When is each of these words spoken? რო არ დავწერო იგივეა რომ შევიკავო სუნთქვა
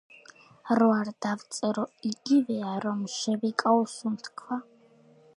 რო 0.77 0.85
არ 0.93 1.09
დავწერო 1.25 1.83
იგივეა 2.11 2.71
რომ 2.85 3.03
შევიკავო 3.17 3.83
სუნთქვა 3.93 4.59